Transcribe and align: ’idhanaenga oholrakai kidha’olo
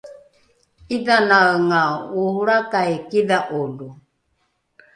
’idhanaenga 0.95 1.81
oholrakai 2.21 2.93
kidha’olo 3.09 3.87